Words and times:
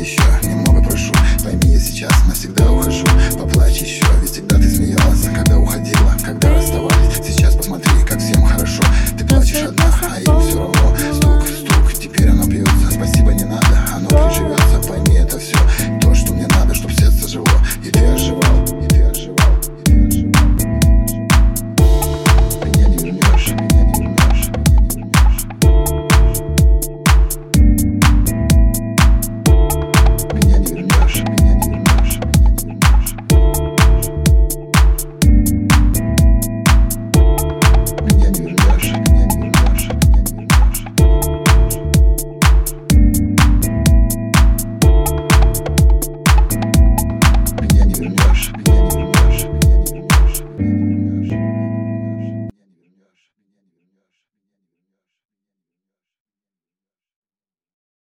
еще 0.00 0.22
Немного 0.42 0.82
прошу, 0.88 1.12
пойми 1.42 1.72
я 1.72 1.80
сейчас 1.80 2.12
навсегда 2.26 2.70
ухожу. 2.70 3.06
Поплачь 3.38 3.78
еще, 3.78 4.04